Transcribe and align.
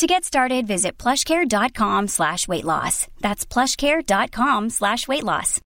To 0.00 0.06
get 0.06 0.24
started, 0.24 0.66
visit 0.66 0.96
plushcare.com 0.96 2.08
slash 2.08 2.48
weight 2.48 2.64
loss. 2.64 3.06
That's 3.20 3.44
plushcare.com 3.44 4.70
slash 4.70 5.06
weight 5.06 5.22
loss. 5.22 5.60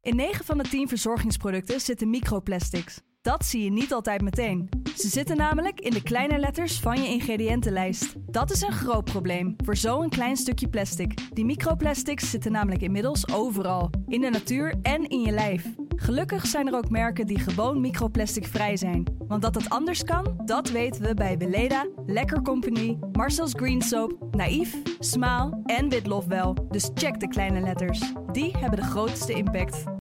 In 0.00 0.16
9 0.16 0.44
van 0.44 0.58
de 0.58 0.64
10 0.68 0.88
verzorgingsproducten 0.88 1.80
zitten 1.80 2.10
microplastics. 2.10 3.00
Dat 3.22 3.44
zie 3.44 3.64
je 3.64 3.70
niet 3.70 3.92
altijd 3.92 4.22
meteen. 4.22 4.68
Ze 4.96 5.08
zitten 5.08 5.36
namelijk 5.36 5.80
in 5.80 5.90
de 5.90 6.02
kleine 6.02 6.38
letters 6.38 6.80
van 6.80 7.02
je 7.02 7.08
ingrediëntenlijst. 7.08 8.14
Dat 8.30 8.50
is 8.50 8.60
een 8.60 8.72
groot 8.72 9.04
probleem 9.04 9.56
voor 9.64 9.76
zo'n 9.76 10.08
klein 10.08 10.36
stukje 10.36 10.68
plastic. 10.68 11.34
Die 11.34 11.44
microplastics 11.44 12.30
zitten 12.30 12.52
namelijk 12.52 12.82
inmiddels 12.82 13.32
overal, 13.32 13.90
in 14.06 14.20
de 14.20 14.30
natuur 14.30 14.74
en 14.82 15.08
in 15.08 15.20
je 15.20 15.32
lijf. 15.32 15.66
Gelukkig 16.04 16.46
zijn 16.46 16.66
er 16.66 16.74
ook 16.74 16.90
merken 16.90 17.26
die 17.26 17.38
gewoon 17.38 17.80
microplastic 17.80 18.46
vrij 18.46 18.76
zijn. 18.76 19.04
Want 19.18 19.42
dat 19.42 19.54
het 19.54 19.70
anders 19.70 20.02
kan, 20.02 20.42
dat 20.44 20.70
weten 20.70 21.02
we 21.02 21.14
bij 21.14 21.38
Weleda, 21.38 21.86
Lekker 22.06 22.42
Company, 22.42 22.98
Marcel's 23.12 23.52
Green 23.56 23.82
Soap, 23.82 24.34
Naïef, 24.34 24.76
Smaal 24.98 25.62
en 25.64 25.88
Witlof 25.88 26.26
wel. 26.26 26.68
Dus 26.70 26.90
check 26.94 27.20
de 27.20 27.28
kleine 27.28 27.60
letters. 27.60 28.12
Die 28.32 28.56
hebben 28.56 28.78
de 28.78 28.84
grootste 28.84 29.32
impact. 29.32 29.93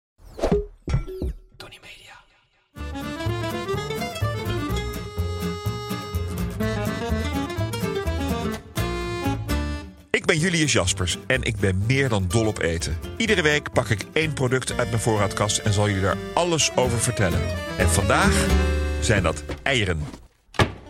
Ben 10.32 10.40
Julius 10.40 10.72
Jaspers 10.72 11.18
en 11.26 11.42
ik 11.42 11.56
ben 11.56 11.82
meer 11.86 12.08
dan 12.08 12.24
dol 12.28 12.46
op 12.46 12.58
eten. 12.58 12.98
Iedere 13.16 13.42
week 13.42 13.72
pak 13.72 13.88
ik 13.88 14.04
één 14.12 14.32
product 14.32 14.78
uit 14.78 14.88
mijn 14.88 15.00
voorraadkast 15.00 15.58
en 15.58 15.72
zal 15.72 15.88
jullie 15.88 16.02
daar 16.02 16.16
alles 16.34 16.76
over 16.76 16.98
vertellen. 16.98 17.40
En 17.78 17.88
vandaag 17.88 18.46
zijn 19.00 19.22
dat 19.22 19.44
eieren. 19.62 20.04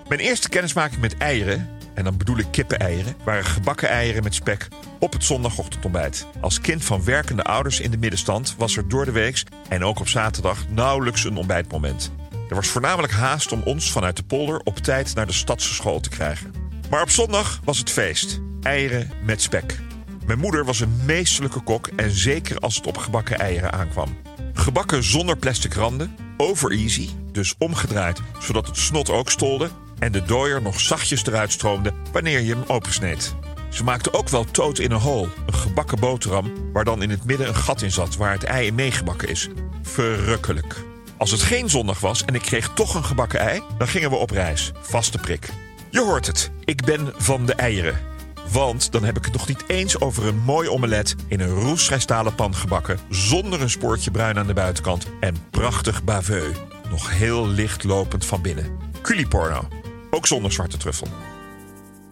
Mijn 0.08 0.20
eerste 0.20 0.48
kennismaking 0.48 1.00
met 1.00 1.18
eieren, 1.18 1.68
en 1.94 2.04
dan 2.04 2.16
bedoel 2.16 2.38
ik 2.38 2.46
kippeneieren, 2.50 3.16
waren 3.24 3.44
gebakken 3.44 3.88
eieren 3.88 4.22
met 4.22 4.34
spek 4.34 4.68
op 4.98 5.12
het 5.12 5.24
zondagochtendontbijt. 5.24 6.26
Als 6.40 6.60
kind 6.60 6.84
van 6.84 7.04
werkende 7.04 7.42
ouders 7.42 7.80
in 7.80 7.90
de 7.90 7.98
middenstand 7.98 8.54
was 8.58 8.76
er 8.76 8.88
door 8.88 9.04
de 9.04 9.12
weeks 9.12 9.44
en 9.68 9.84
ook 9.84 10.00
op 10.00 10.08
zaterdag 10.08 10.68
nauwelijks 10.68 11.24
een 11.24 11.36
ontbijtmoment. 11.36 12.12
Er 12.48 12.54
was 12.54 12.68
voornamelijk 12.68 13.12
haast 13.12 13.52
om 13.52 13.62
ons 13.62 13.92
vanuit 13.92 14.16
de 14.16 14.24
polder 14.24 14.60
op 14.64 14.76
tijd 14.76 15.14
naar 15.14 15.26
de 15.26 15.32
stadse 15.32 15.74
school 15.74 16.00
te 16.00 16.08
krijgen. 16.08 16.54
Maar 16.90 17.02
op 17.02 17.10
zondag 17.10 17.60
was 17.64 17.78
het 17.78 17.90
feest. 17.90 18.40
Eieren 18.62 19.10
met 19.24 19.42
spek. 19.42 19.78
Mijn 20.26 20.38
moeder 20.38 20.64
was 20.64 20.80
een 20.80 21.00
meesterlijke 21.04 21.60
kok 21.60 21.86
en 21.86 22.10
zeker 22.10 22.58
als 22.58 22.76
het 22.76 22.86
op 22.86 22.96
gebakken 22.96 23.38
eieren 23.38 23.72
aankwam. 23.72 24.16
Gebakken 24.52 25.02
zonder 25.04 25.36
plastic 25.36 25.74
randen, 25.74 26.16
over 26.36 26.70
easy, 26.70 27.08
dus 27.32 27.54
omgedraaid 27.58 28.20
zodat 28.40 28.66
het 28.66 28.76
snot 28.76 29.10
ook 29.10 29.30
stolde 29.30 29.70
en 29.98 30.12
de 30.12 30.22
dooier 30.22 30.62
nog 30.62 30.80
zachtjes 30.80 31.26
eruit 31.26 31.52
stroomde 31.52 31.92
wanneer 32.12 32.40
je 32.40 32.54
hem 32.54 32.64
opensneed. 32.66 33.34
Ze 33.70 33.84
maakte 33.84 34.12
ook 34.12 34.28
wel 34.28 34.44
toot 34.44 34.78
in 34.78 34.90
een 34.90 35.00
hole, 35.00 35.28
een 35.46 35.54
gebakken 35.54 36.00
boterham 36.00 36.52
waar 36.72 36.84
dan 36.84 37.02
in 37.02 37.10
het 37.10 37.24
midden 37.24 37.48
een 37.48 37.54
gat 37.54 37.82
in 37.82 37.92
zat 37.92 38.16
waar 38.16 38.32
het 38.32 38.44
ei 38.44 38.66
in 38.66 38.74
meegebakken 38.74 39.28
is. 39.28 39.48
Verrukkelijk. 39.82 40.76
Als 41.16 41.30
het 41.30 41.42
geen 41.42 41.70
zondag 41.70 42.00
was 42.00 42.24
en 42.24 42.34
ik 42.34 42.42
kreeg 42.42 42.70
toch 42.74 42.94
een 42.94 43.04
gebakken 43.04 43.40
ei, 43.40 43.62
dan 43.78 43.88
gingen 43.88 44.10
we 44.10 44.16
op 44.16 44.30
reis. 44.30 44.72
Vaste 44.80 45.18
prik. 45.18 45.48
Je 45.90 46.00
hoort 46.00 46.26
het, 46.26 46.50
ik 46.64 46.84
ben 46.84 47.12
van 47.16 47.46
de 47.46 47.54
eieren. 47.54 48.11
Want 48.50 48.92
dan 48.92 49.04
heb 49.04 49.16
ik 49.16 49.24
het 49.24 49.32
nog 49.32 49.48
niet 49.48 49.64
eens 49.66 50.00
over 50.00 50.26
een 50.26 50.38
mooi 50.38 50.68
omelet 50.68 51.14
in 51.28 51.40
een 51.40 51.54
roestrijstalen 51.54 52.34
pan 52.34 52.54
gebakken, 52.54 52.98
zonder 53.10 53.60
een 53.60 53.70
spoortje 53.70 54.10
bruin 54.10 54.38
aan 54.38 54.46
de 54.46 54.52
buitenkant 54.52 55.06
en 55.20 55.36
prachtig 55.50 56.04
baveu. 56.04 56.52
Nog 56.90 57.10
heel 57.10 57.48
licht 57.48 57.84
lopend 57.84 58.26
van 58.26 58.42
binnen. 58.42 58.70
Culiporno. 59.02 59.68
Ook 60.10 60.26
zonder 60.26 60.52
zwarte 60.52 60.76
truffel. 60.76 61.06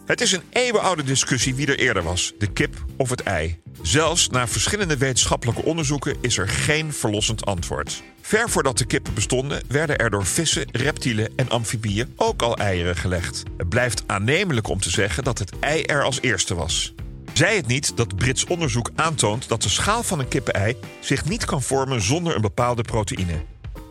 Het 0.07 0.21
is 0.21 0.33
een 0.33 0.43
eeuwenoude 0.51 1.03
discussie 1.03 1.55
wie 1.55 1.67
er 1.67 1.79
eerder 1.79 2.03
was, 2.03 2.33
de 2.39 2.53
kip 2.53 2.85
of 2.97 3.11
het 3.11 3.23
ei. 3.23 3.61
Zelfs 3.83 4.29
na 4.29 4.49
verschillende 4.49 4.97
wetenschappelijke 4.97 5.63
onderzoeken 5.63 6.17
is 6.21 6.39
er 6.39 6.49
geen 6.49 6.93
verlossend 6.93 7.47
antwoord. 7.47 8.03
Ver 8.21 8.51
voordat 8.51 8.79
de 8.79 8.85
kippen 8.85 9.15
bestonden, 9.15 9.63
werden 9.69 9.99
er 9.99 10.11
door 10.11 10.27
vissen, 10.27 10.69
reptielen 10.73 11.33
en 11.37 11.49
amfibieën 11.49 12.13
ook 12.17 12.43
al 12.43 12.57
eieren 12.57 12.97
gelegd. 12.97 13.43
Het 13.57 13.69
blijft 13.69 14.03
aannemelijk 14.07 14.69
om 14.69 14.81
te 14.81 14.91
zeggen 14.91 15.25
dat 15.25 15.39
het 15.39 15.59
ei 15.59 15.83
er 15.83 16.05
als 16.05 16.21
eerste 16.21 16.55
was. 16.55 16.95
Zij 17.33 17.57
het 17.57 17.67
niet 17.67 17.97
dat 17.97 18.17
Brits 18.17 18.45
onderzoek 18.45 18.91
aantoont 18.95 19.49
dat 19.49 19.63
de 19.63 19.69
schaal 19.69 20.03
van 20.03 20.19
een 20.19 20.29
kippenei 20.29 20.77
zich 21.01 21.25
niet 21.25 21.45
kan 21.45 21.63
vormen 21.63 22.03
zonder 22.03 22.35
een 22.35 22.41
bepaalde 22.41 22.83
proteïne. 22.83 23.43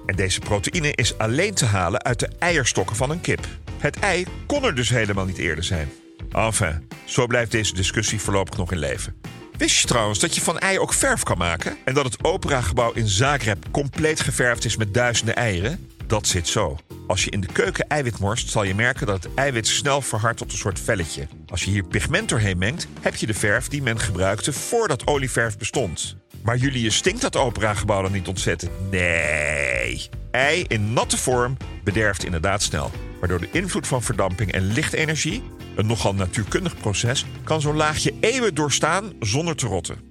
En 0.05 0.15
deze 0.15 0.39
proteïne 0.39 0.95
is 0.95 1.17
alleen 1.17 1.53
te 1.53 1.65
halen 1.65 2.03
uit 2.03 2.19
de 2.19 2.29
eierstokken 2.39 2.95
van 2.95 3.09
een 3.09 3.21
kip. 3.21 3.47
Het 3.77 3.99
ei 3.99 4.25
kon 4.45 4.63
er 4.63 4.75
dus 4.75 4.89
helemaal 4.89 5.25
niet 5.25 5.37
eerder 5.37 5.63
zijn. 5.63 5.91
Enfin, 6.31 6.87
zo 7.05 7.27
blijft 7.27 7.51
deze 7.51 7.73
discussie 7.73 8.19
voorlopig 8.19 8.57
nog 8.57 8.71
in 8.71 8.77
leven. 8.77 9.15
Wist 9.59 9.79
je 9.79 9.87
trouwens 9.87 10.19
dat 10.19 10.35
je 10.35 10.41
van 10.41 10.59
ei 10.59 10.79
ook 10.79 10.93
verf 10.93 11.23
kan 11.23 11.37
maken? 11.37 11.77
En 11.85 11.93
dat 11.93 12.05
het 12.05 12.23
operagebouw 12.23 12.91
in 12.91 13.07
Zagreb 13.07 13.65
compleet 13.71 14.19
geverfd 14.19 14.65
is 14.65 14.77
met 14.77 14.93
duizenden 14.93 15.35
eieren? 15.35 15.89
Dat 16.07 16.27
zit 16.27 16.47
zo. 16.47 16.77
Als 17.07 17.23
je 17.23 17.31
in 17.31 17.41
de 17.41 17.47
keuken 17.47 17.87
eiwit 17.87 18.19
morst, 18.19 18.49
zal 18.49 18.63
je 18.63 18.75
merken 18.75 19.07
dat 19.07 19.23
het 19.23 19.33
eiwit 19.33 19.67
snel 19.67 20.01
verhardt 20.01 20.37
tot 20.37 20.51
een 20.51 20.57
soort 20.57 20.79
velletje. 20.79 21.27
Als 21.47 21.63
je 21.63 21.71
hier 21.71 21.83
pigment 21.83 22.29
doorheen 22.29 22.57
mengt, 22.57 22.87
heb 23.01 23.15
je 23.15 23.25
de 23.25 23.33
verf 23.33 23.67
die 23.67 23.81
men 23.81 23.99
gebruikte 23.99 24.53
voordat 24.53 25.07
olieverf 25.07 25.57
bestond. 25.57 26.15
Maar 26.43 26.57
Julius 26.57 26.95
stinkt 26.95 27.21
dat 27.21 27.35
operagebouw 27.35 28.01
dan 28.01 28.11
niet 28.11 28.27
ontzettend? 28.27 28.71
Nee. 28.91 30.09
Ei 30.31 30.65
in 30.67 30.93
natte 30.93 31.17
vorm 31.17 31.57
bederft 31.83 32.23
inderdaad 32.23 32.61
snel. 32.61 32.91
Maar 33.19 33.29
door 33.29 33.39
de 33.39 33.49
invloed 33.51 33.87
van 33.87 34.03
verdamping 34.03 34.51
en 34.51 34.71
lichtenergie, 34.71 35.43
een 35.79 35.87
nogal 35.87 36.13
natuurkundig 36.13 36.77
proces, 36.77 37.25
kan 37.43 37.61
zo'n 37.61 37.75
laagje 37.75 38.13
eeuwen 38.19 38.55
doorstaan 38.55 39.13
zonder 39.19 39.55
te 39.55 39.67
rotten. 39.67 40.07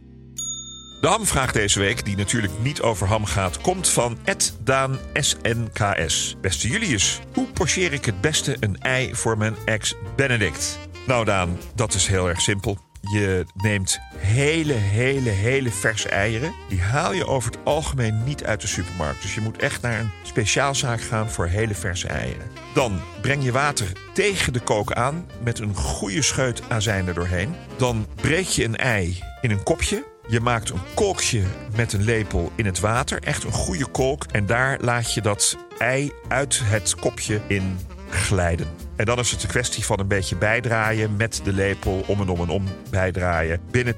De 1.01 1.07
hamvraag 1.07 1.53
deze 1.53 1.79
week, 1.79 2.05
die 2.05 2.17
natuurlijk 2.17 2.53
niet 2.63 2.81
over 2.81 3.07
ham 3.07 3.25
gaat, 3.25 3.61
komt 3.61 3.89
van 3.89 4.19
Ed 4.25 4.57
Daan 4.65 4.99
SNKS. 5.13 6.37
Beste 6.41 6.69
Julius, 6.69 7.21
hoe 7.35 7.47
pocheer 7.47 7.93
ik 7.93 8.05
het 8.05 8.21
beste 8.21 8.57
een 8.61 8.79
ei 8.81 9.15
voor 9.15 9.39
mijn 9.39 9.57
ex 9.65 9.95
Benedict? 10.17 10.79
Nou 11.07 11.25
Daan, 11.25 11.59
dat 11.75 11.95
is 11.95 12.07
heel 12.07 12.29
erg 12.29 12.41
simpel. 12.41 12.88
Je 13.13 13.47
neemt 13.55 14.01
hele, 14.17 14.73
hele, 14.73 15.31
hele 15.31 15.71
verse 15.71 16.09
eieren. 16.09 16.55
Die 16.69 16.81
haal 16.81 17.13
je 17.13 17.27
over 17.27 17.51
het 17.51 17.61
algemeen 17.65 18.25
niet 18.25 18.45
uit 18.45 18.61
de 18.61 18.67
supermarkt. 18.67 19.23
Dus 19.23 19.35
je 19.35 19.41
moet 19.41 19.63
echt 19.63 19.83
naar 19.83 20.01
een 20.01 20.11
speciaalzaak 20.23 21.01
gaan 21.01 21.31
voor 21.31 21.47
hele 21.47 21.75
verse 21.75 22.09
eieren. 22.09 22.47
Dan 22.75 23.01
breng 23.21 23.45
je 23.45 23.53
water 23.53 23.93
tegen 24.15 24.53
de 24.53 24.61
kook 24.61 24.93
aan 24.93 25.27
met 25.43 25.59
een 25.59 25.75
goede 25.75 26.23
scheut 26.23 26.63
azijn 26.69 27.07
er 27.09 27.15
doorheen. 27.15 27.55
Dan 27.77 28.07
breek 28.15 28.47
je 28.47 28.65
een 28.65 28.77
ei 28.77 29.23
in 29.41 29.51
een 29.51 29.63
kopje. 29.63 30.05
Je 30.27 30.41
maakt 30.41 30.71
een 30.71 30.81
kolkje 30.95 31.43
met 31.77 31.93
een 31.93 32.05
lepel 32.05 32.53
in 32.55 32.67
het 32.67 32.81
water. 32.81 33.23
Echt 33.23 33.45
een 33.45 33.53
goede 33.53 33.87
kolk. 33.87 34.25
En 34.25 34.47
daar 34.47 34.79
laat 34.81 35.15
je 35.15 35.21
dat 35.21 35.57
ei 35.79 36.13
uit 36.29 36.61
het 36.65 36.95
kopje 36.95 37.41
in 37.47 37.79
glijden. 38.11 38.88
En 38.99 39.05
dan 39.05 39.19
is 39.19 39.31
het 39.31 39.43
een 39.43 39.49
kwestie 39.49 39.85
van 39.85 40.01
een 40.01 40.09
beetje 40.09 40.37
bijdraaien 40.37 41.17
met 41.17 41.41
de 41.45 41.53
lepel 41.53 42.05
om 42.07 42.21
en 42.21 42.29
om 42.29 42.41
en 42.41 42.49
om 42.49 42.65
bijdraaien. 42.91 43.61
Binnen 43.71 43.95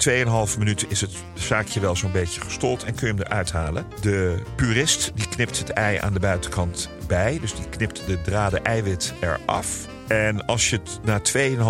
2,5 0.52 0.58
minuten 0.58 0.90
is 0.90 1.00
het 1.00 1.10
zaakje 1.34 1.80
wel 1.80 1.96
zo'n 1.96 2.12
beetje 2.12 2.40
gestold 2.40 2.84
en 2.84 2.94
kun 2.94 3.06
je 3.06 3.14
hem 3.14 3.22
eruit 3.22 3.52
halen. 3.52 3.86
De 4.00 4.36
purist 4.56 5.12
die 5.14 5.28
knipt 5.28 5.58
het 5.58 5.70
ei 5.70 5.98
aan 5.98 6.12
de 6.12 6.20
buitenkant 6.20 6.88
bij, 7.06 7.38
dus 7.40 7.54
die 7.54 7.68
knipt 7.68 8.06
de 8.06 8.22
draden 8.22 8.64
eiwit 8.64 9.14
eraf. 9.20 9.86
En 10.08 10.46
als 10.46 10.70
je 10.70 10.76
het 10.76 11.00
na 11.04 11.20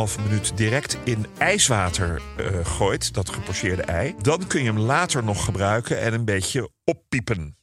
2,5 0.08 0.22
minuut 0.22 0.56
direct 0.56 0.98
in 1.04 1.26
ijswater 1.38 2.20
uh, 2.40 2.46
gooit, 2.62 3.14
dat 3.14 3.28
gepocheerde 3.28 3.82
ei, 3.82 4.14
dan 4.22 4.46
kun 4.46 4.62
je 4.62 4.66
hem 4.66 4.78
later 4.78 5.24
nog 5.24 5.44
gebruiken 5.44 6.00
en 6.00 6.12
een 6.12 6.24
beetje 6.24 6.70
oppiepen. 6.84 7.56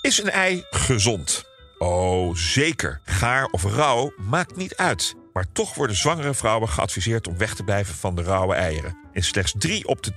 Is 0.00 0.22
een 0.22 0.30
ei 0.30 0.64
gezond? 0.70 1.55
Oh, 1.78 2.34
zeker. 2.34 3.00
Gaar 3.04 3.44
of 3.44 3.64
rauw 3.64 4.12
maakt 4.16 4.56
niet 4.56 4.76
uit. 4.76 5.14
Maar 5.32 5.46
toch 5.52 5.74
worden 5.74 5.96
zwangere 5.96 6.34
vrouwen 6.34 6.68
geadviseerd 6.68 7.28
om 7.28 7.38
weg 7.38 7.54
te 7.54 7.62
blijven 7.62 7.94
van 7.94 8.14
de 8.14 8.22
rauwe 8.22 8.54
eieren. 8.54 8.96
In 9.12 9.22
slechts 9.22 9.54
3 9.58 9.88
op 9.88 10.02
de 10.02 10.12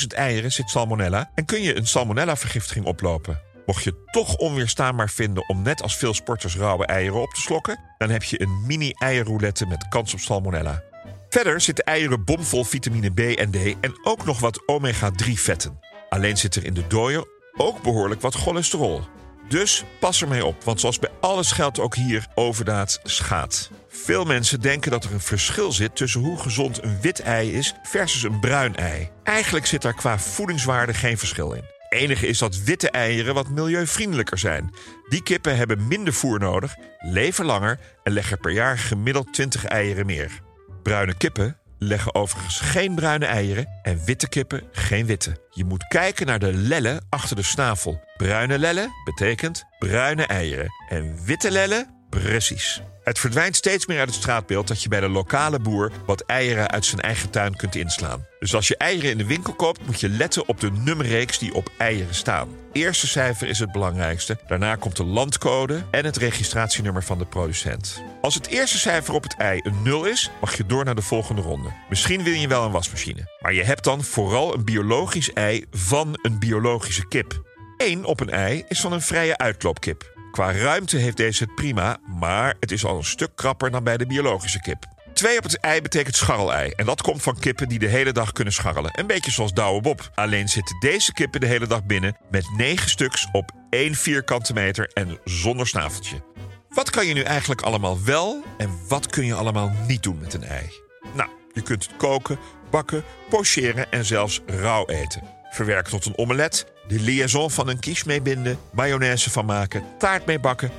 10.000 0.00 0.06
eieren 0.06 0.52
zit 0.52 0.70
salmonella 0.70 1.30
en 1.34 1.44
kun 1.44 1.62
je 1.62 1.76
een 1.76 1.86
salmonella-vergiftiging 1.86 2.86
oplopen. 2.86 3.40
Mocht 3.66 3.84
je 3.84 4.04
toch 4.10 4.36
onweerstaanbaar 4.36 5.10
vinden 5.10 5.48
om 5.48 5.62
net 5.62 5.82
als 5.82 5.96
veel 5.96 6.14
sporters 6.14 6.56
rauwe 6.56 6.86
eieren 6.86 7.20
op 7.20 7.34
te 7.34 7.40
slokken, 7.40 7.80
dan 7.98 8.10
heb 8.10 8.22
je 8.22 8.40
een 8.40 8.66
mini-eierroulette 8.66 9.66
met 9.66 9.88
kans 9.88 10.12
op 10.12 10.20
salmonella. 10.20 10.82
Verder 11.28 11.60
zitten 11.60 11.84
eieren 11.84 12.24
bomvol 12.24 12.64
vitamine 12.64 13.10
B 13.10 13.18
en 13.18 13.50
D 13.50 13.56
en 13.80 13.98
ook 14.02 14.24
nog 14.24 14.40
wat 14.40 14.62
omega-3 14.66 15.32
vetten. 15.32 15.80
Alleen 16.08 16.36
zit 16.36 16.54
er 16.54 16.64
in 16.64 16.74
de 16.74 16.86
dooier 16.86 17.26
ook 17.56 17.82
behoorlijk 17.82 18.20
wat 18.20 18.34
cholesterol. 18.34 19.02
Dus 19.48 19.84
pas 20.00 20.22
ermee 20.22 20.44
op, 20.44 20.64
want 20.64 20.80
zoals 20.80 20.98
bij 20.98 21.10
alles 21.20 21.52
geldt 21.52 21.80
ook 21.80 21.94
hier 21.94 22.26
overdaad 22.34 23.00
schaadt. 23.02 23.70
Veel 23.88 24.24
mensen 24.24 24.60
denken 24.60 24.90
dat 24.90 25.04
er 25.04 25.12
een 25.12 25.20
verschil 25.20 25.72
zit 25.72 25.96
tussen 25.96 26.20
hoe 26.20 26.38
gezond 26.38 26.82
een 26.82 27.00
wit 27.00 27.20
ei 27.20 27.52
is 27.52 27.74
versus 27.82 28.22
een 28.22 28.40
bruin 28.40 28.76
ei. 28.76 29.10
Eigenlijk 29.22 29.66
zit 29.66 29.82
daar 29.82 29.94
qua 29.94 30.18
voedingswaarde 30.18 30.94
geen 30.94 31.18
verschil 31.18 31.52
in. 31.52 31.64
Enige 31.88 32.26
is 32.26 32.38
dat 32.38 32.62
witte 32.62 32.90
eieren 32.90 33.34
wat 33.34 33.48
milieuvriendelijker 33.48 34.38
zijn. 34.38 34.74
Die 35.08 35.22
kippen 35.22 35.56
hebben 35.56 35.88
minder 35.88 36.12
voer 36.12 36.38
nodig, 36.38 36.74
leven 36.98 37.44
langer 37.44 37.78
en 38.02 38.12
leggen 38.12 38.38
per 38.38 38.50
jaar 38.50 38.78
gemiddeld 38.78 39.32
20 39.32 39.64
eieren 39.64 40.06
meer. 40.06 40.40
Bruine 40.82 41.16
kippen 41.16 41.58
leggen 41.84 42.14
overigens 42.14 42.60
geen 42.60 42.94
bruine 42.94 43.26
eieren 43.26 43.66
en 43.82 44.04
witte 44.04 44.28
kippen 44.28 44.62
geen 44.72 45.06
witte. 45.06 45.36
Je 45.50 45.64
moet 45.64 45.86
kijken 45.86 46.26
naar 46.26 46.38
de 46.38 46.52
lellen 46.52 47.06
achter 47.08 47.36
de 47.36 47.42
snavel. 47.42 48.00
Bruine 48.16 48.58
lellen 48.58 48.90
betekent 49.04 49.64
bruine 49.78 50.26
eieren 50.26 50.68
en 50.88 51.24
witte 51.24 51.50
lellen 51.50 51.93
precies. 52.20 52.82
Het 53.04 53.18
verdwijnt 53.18 53.56
steeds 53.56 53.86
meer 53.86 53.98
uit 53.98 54.08
het 54.08 54.16
straatbeeld 54.16 54.68
dat 54.68 54.82
je 54.82 54.88
bij 54.88 55.00
de 55.00 55.08
lokale 55.08 55.58
boer 55.58 55.92
wat 56.06 56.20
eieren 56.20 56.70
uit 56.70 56.84
zijn 56.84 57.00
eigen 57.00 57.30
tuin 57.30 57.56
kunt 57.56 57.74
inslaan. 57.74 58.26
Dus 58.38 58.54
als 58.54 58.68
je 58.68 58.76
eieren 58.76 59.10
in 59.10 59.18
de 59.18 59.26
winkel 59.26 59.54
koopt, 59.54 59.86
moet 59.86 60.00
je 60.00 60.08
letten 60.08 60.48
op 60.48 60.60
de 60.60 60.70
nummerreeks 60.70 61.38
die 61.38 61.54
op 61.54 61.70
eieren 61.78 62.14
staan. 62.14 62.48
Eerste 62.72 63.06
cijfer 63.06 63.48
is 63.48 63.58
het 63.58 63.72
belangrijkste. 63.72 64.38
Daarna 64.46 64.74
komt 64.74 64.96
de 64.96 65.04
landcode 65.04 65.84
en 65.90 66.04
het 66.04 66.16
registratienummer 66.16 67.02
van 67.02 67.18
de 67.18 67.26
producent. 67.26 68.02
Als 68.20 68.34
het 68.34 68.46
eerste 68.46 68.78
cijfer 68.78 69.14
op 69.14 69.22
het 69.22 69.36
ei 69.36 69.60
een 69.62 69.82
0 69.82 70.04
is, 70.04 70.30
mag 70.40 70.56
je 70.56 70.66
door 70.66 70.84
naar 70.84 70.94
de 70.94 71.02
volgende 71.02 71.42
ronde. 71.42 71.68
Misschien 71.88 72.24
wil 72.24 72.32
je 72.32 72.48
wel 72.48 72.64
een 72.64 72.72
wasmachine. 72.72 73.28
Maar 73.40 73.54
je 73.54 73.64
hebt 73.64 73.84
dan 73.84 74.04
vooral 74.04 74.54
een 74.54 74.64
biologisch 74.64 75.32
ei 75.32 75.64
van 75.70 76.18
een 76.22 76.38
biologische 76.38 77.08
kip. 77.08 77.42
1 77.76 78.04
op 78.04 78.20
een 78.20 78.30
ei 78.30 78.64
is 78.68 78.80
van 78.80 78.92
een 78.92 79.02
vrije 79.02 79.38
uitloopkip. 79.38 80.13
Qua 80.34 80.52
ruimte 80.52 80.96
heeft 80.96 81.16
deze 81.16 81.44
het 81.44 81.54
prima, 81.54 81.96
maar 82.18 82.54
het 82.60 82.70
is 82.70 82.84
al 82.84 82.96
een 82.96 83.04
stuk 83.04 83.30
krapper 83.34 83.70
dan 83.70 83.84
bij 83.84 83.96
de 83.96 84.06
biologische 84.06 84.60
kip. 84.60 84.84
Twee 85.12 85.36
op 85.36 85.42
het 85.42 85.60
ei 85.60 85.82
betekent 85.82 86.16
scharrelei. 86.16 86.70
En 86.70 86.86
dat 86.86 87.02
komt 87.02 87.22
van 87.22 87.38
kippen 87.38 87.68
die 87.68 87.78
de 87.78 87.86
hele 87.86 88.12
dag 88.12 88.32
kunnen 88.32 88.52
scharrelen. 88.52 88.98
Een 88.98 89.06
beetje 89.06 89.30
zoals 89.30 89.52
Douwe 89.52 89.80
Bob. 89.80 90.10
Alleen 90.14 90.48
zitten 90.48 90.76
deze 90.80 91.12
kippen 91.12 91.40
de 91.40 91.46
hele 91.46 91.66
dag 91.66 91.84
binnen 91.84 92.16
met 92.30 92.50
9 92.56 92.90
stuks 92.90 93.28
op 93.32 93.50
1 93.70 93.94
vierkante 93.94 94.52
meter 94.52 94.90
en 94.92 95.18
zonder 95.24 95.66
snaveltje. 95.66 96.22
Wat 96.68 96.90
kan 96.90 97.06
je 97.06 97.14
nu 97.14 97.22
eigenlijk 97.22 97.62
allemaal 97.62 98.04
wel 98.04 98.44
en 98.58 98.70
wat 98.88 99.06
kun 99.06 99.26
je 99.26 99.34
allemaal 99.34 99.72
niet 99.86 100.02
doen 100.02 100.18
met 100.20 100.34
een 100.34 100.44
ei? 100.44 100.70
Nou, 101.14 101.30
je 101.52 101.62
kunt 101.62 101.86
het 101.86 101.96
koken, 101.96 102.38
bakken, 102.70 103.04
pocheren 103.28 103.92
en 103.92 104.04
zelfs 104.04 104.40
rauw 104.46 104.86
eten. 104.86 105.22
Verwerken 105.54 105.90
tot 105.90 106.06
een 106.06 106.18
omelet, 106.18 106.66
de 106.88 107.00
liaison 107.00 107.50
van 107.50 107.68
een 107.68 107.80
quiche 107.80 108.06
mee 108.06 108.22
binden, 108.22 108.58
mayonaise 108.72 109.30
van 109.30 109.44
maken, 109.44 109.84
taart 109.98 110.26
mee 110.26 110.38
bakken, 110.38 110.70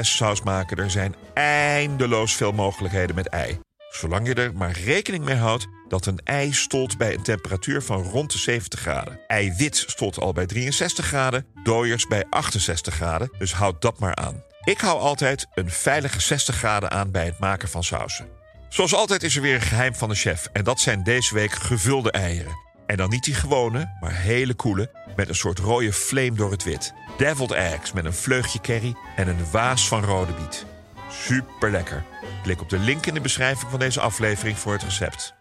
saus 0.00 0.42
maken. 0.42 0.76
Er 0.76 0.90
zijn 0.90 1.14
eindeloos 1.34 2.34
veel 2.34 2.52
mogelijkheden 2.52 3.14
met 3.14 3.26
ei. 3.26 3.58
Zolang 3.90 4.26
je 4.26 4.34
er 4.34 4.54
maar 4.54 4.78
rekening 4.84 5.24
mee 5.24 5.36
houdt 5.36 5.66
dat 5.88 6.06
een 6.06 6.20
ei 6.24 6.52
stolt 6.52 6.98
bij 6.98 7.14
een 7.14 7.22
temperatuur 7.22 7.82
van 7.82 8.02
rond 8.02 8.32
de 8.32 8.38
70 8.38 8.80
graden. 8.80 9.20
Eiwit 9.26 9.84
stolt 9.86 10.18
al 10.18 10.32
bij 10.32 10.46
63 10.46 11.06
graden, 11.06 11.46
dooiers 11.62 12.06
bij 12.06 12.24
68 12.30 12.94
graden, 12.94 13.30
dus 13.38 13.54
houd 13.54 13.82
dat 13.82 13.98
maar 13.98 14.14
aan. 14.14 14.42
Ik 14.64 14.80
hou 14.80 15.00
altijd 15.00 15.46
een 15.54 15.70
veilige 15.70 16.20
60 16.20 16.56
graden 16.56 16.90
aan 16.90 17.10
bij 17.10 17.24
het 17.24 17.38
maken 17.38 17.68
van 17.68 17.84
sausen. 17.84 18.28
Zoals 18.68 18.94
altijd 18.94 19.22
is 19.22 19.36
er 19.36 19.42
weer 19.42 19.54
een 19.54 19.60
geheim 19.60 19.94
van 19.94 20.08
de 20.08 20.14
chef 20.14 20.48
en 20.52 20.64
dat 20.64 20.80
zijn 20.80 21.02
deze 21.02 21.34
week 21.34 21.52
gevulde 21.52 22.10
eieren. 22.10 22.70
En 22.92 22.98
dan 22.98 23.10
niet 23.10 23.24
die 23.24 23.34
gewone, 23.34 23.96
maar 24.00 24.12
hele 24.12 24.54
koele, 24.54 24.90
met 25.16 25.28
een 25.28 25.34
soort 25.34 25.58
rode 25.58 25.92
flame 25.92 26.32
door 26.32 26.50
het 26.50 26.64
wit. 26.64 26.94
Deviled 27.16 27.50
eggs 27.50 27.92
met 27.92 28.04
een 28.04 28.12
vleugje 28.12 28.60
curry 28.60 28.94
en 29.16 29.28
een 29.28 29.50
waas 29.50 29.88
van 29.88 30.04
rode 30.04 30.32
biet. 30.32 30.66
Super 31.10 31.70
lekker. 31.70 32.04
Klik 32.42 32.60
op 32.60 32.68
de 32.68 32.78
link 32.78 33.06
in 33.06 33.14
de 33.14 33.20
beschrijving 33.20 33.70
van 33.70 33.78
deze 33.78 34.00
aflevering 34.00 34.58
voor 34.58 34.72
het 34.72 34.82
recept. 34.82 35.34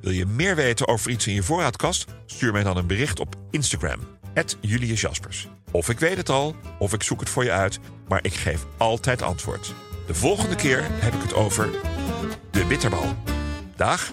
Wil 0.00 0.12
je 0.12 0.26
meer 0.26 0.56
weten 0.56 0.88
over 0.88 1.10
iets 1.10 1.26
in 1.26 1.34
je 1.34 1.42
voorraadkast? 1.42 2.04
Stuur 2.26 2.52
mij 2.52 2.62
dan 2.62 2.76
een 2.76 2.86
bericht 2.86 3.20
op 3.20 3.36
Instagram. 3.50 4.00
Julius. 4.60 5.06
Of 5.70 5.88
ik 5.88 5.98
weet 5.98 6.16
het 6.16 6.28
al, 6.28 6.56
of 6.78 6.92
ik 6.92 7.02
zoek 7.02 7.20
het 7.20 7.30
voor 7.30 7.44
je 7.44 7.52
uit, 7.52 7.78
maar 8.08 8.24
ik 8.24 8.34
geef 8.34 8.66
altijd 8.76 9.22
antwoord. 9.22 9.74
De 10.06 10.14
volgende 10.14 10.54
keer 10.54 10.86
heb 10.90 11.14
ik 11.14 11.22
het 11.22 11.34
over 11.34 11.70
de 12.50 12.64
bitterbal. 12.64 13.16
Dag! 13.76 14.12